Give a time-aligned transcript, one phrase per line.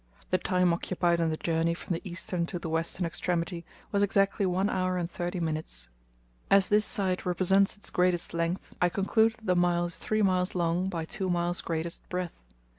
[0.31, 4.47] The time occupied in the journey from the eastern to the western extremity was exactly
[4.47, 5.89] one hour and thirty minutes.
[6.49, 10.55] As this side represents its greatest length I conclude that the lake is three miles
[10.55, 12.41] long by two miles greatest breadth.